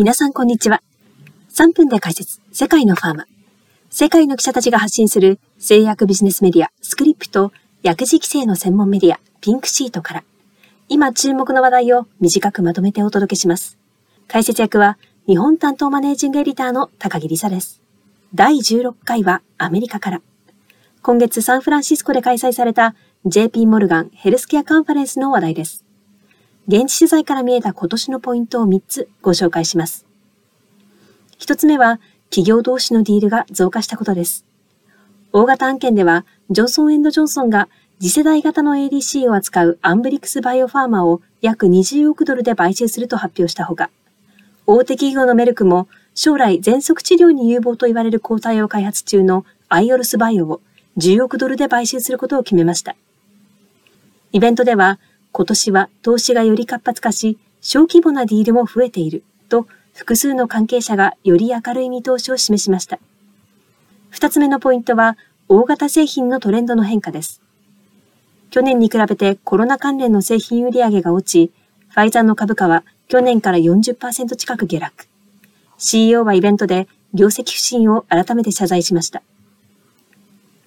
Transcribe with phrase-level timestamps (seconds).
[0.00, 0.82] 皆さんこんにちは。
[1.52, 3.26] 3分で解説、世界のファーマ。
[3.90, 7.52] 世界の記者たちが発信する製薬ビジネスメディア、スクリプト、
[7.82, 10.24] 薬事規制の専門メディア、ピンクシートから、
[10.88, 13.76] 今注目の話題を短くまとめてお届けします。
[14.26, 14.96] 解説役は、
[15.28, 17.82] 日本担当マネージングエディターの高木梨沙です。
[18.34, 20.22] 第16回はアメリカから。
[21.02, 22.94] 今月サンフランシスコで開催された
[23.26, 25.84] JP モルガンヘルスケアカンファレンスの話題です。
[26.68, 30.06] 現地取材から見えた今年のポイントを3つご紹介します。
[31.38, 32.00] 1つ目は、
[32.30, 34.44] 企業同士のディールが増加したことです。
[35.32, 37.68] 大型案件では、ジョンソンジョンソンが
[38.00, 43.90] 次世代型の ADC を扱うアンブリックスバイオファーマを約20億ドルで買収すると発表したほか、
[44.66, 50.60] 大手企業のメルクも将来全息治療に有望と言われる抗体を開発中のアイオルスバイオを
[50.96, 52.96] 10億ドルで買収することを決めました。
[54.32, 54.98] イベントでは、
[55.32, 62.98] 今年は投資がより活発化し、小規模なディールも増えていると複数の関係者がより明るい見通しを示しました。
[64.10, 65.16] 二つ目のポイントは、
[65.48, 67.40] 大型製品のトレンドの変化です。
[68.50, 71.52] 去年に比べてコロナ関連の製品売上が落ち、
[71.88, 75.06] ファイザーの株価は去年から40%近く下落。
[75.78, 79.22] CEO はイベントで業績不振を改めて謝罪しました。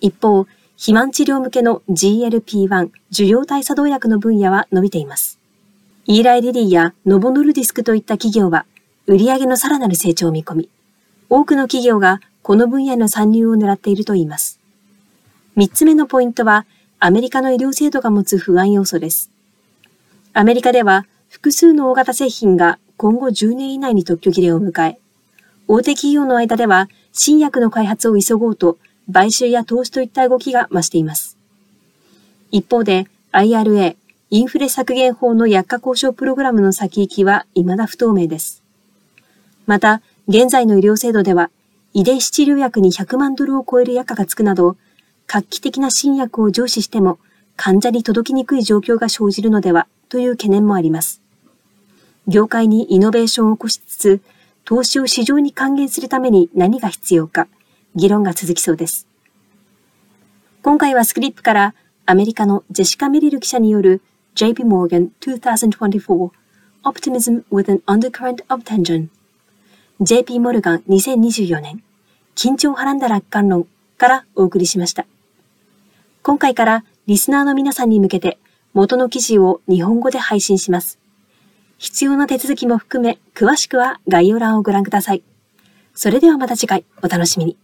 [0.00, 0.46] 一方、
[0.78, 5.40] 肥満治療向けの GLP-1 受容体作動薬の分野は伸びています。
[6.06, 8.64] イーライリリーやノボノルディスクといった企業は
[9.08, 10.68] 売上のさらなる成長を見込み、
[11.28, 14.60] 多くの企業がこの分野の参入を狙っているといいます。
[15.56, 16.64] 三つ目のポイントは
[17.00, 19.32] アメリカの医療制度が持つ不安要素です。
[20.32, 25.00] アメリカでは複数の大型製品が今後10年以内に特許切れを迎え、
[25.66, 28.78] 大手企業の間では新薬の開発を急ごうと
[29.12, 31.36] 買収や投資といった動きが増しています。
[32.50, 33.96] 一方で IRA、
[34.30, 38.62] インフレ削減法の薬価交渉プログラムの先行きは未だ不透明です。
[39.66, 41.50] また、現在の医療制度では、
[41.94, 44.76] 遺伝子治療薬に100万ドルを超える薬価がつくなど、
[45.26, 47.18] 画期的な新薬を上司しても、
[47.56, 51.20] 患者に届きにくい状況が生じるのではという懸念もあります。
[52.26, 54.20] 業界にイノベーションを起こしつつ、
[54.64, 57.48] 投資を市場に還元するために何が必要か、
[57.94, 59.06] 議論が続きそうです。
[60.62, 61.74] 今回はスクリップから
[62.06, 64.02] アメリカのジェシカ・メリル記者による
[64.34, 66.30] JP Morgan 2024
[66.84, 69.08] Optimism with an Undercurrent of Tension
[70.00, 71.82] JP モルガン2024年
[72.36, 73.66] 緊張をはらんだ楽観論
[73.96, 75.06] からお送りしました。
[76.22, 78.38] 今回からリスナーの皆さんに向けて
[78.74, 80.98] 元の記事を日本語で配信します。
[81.78, 85.22] 必要な手続きも含め詳しくは概要欄をご覧ください。
[85.94, 87.56] それではまた次回お楽しみに。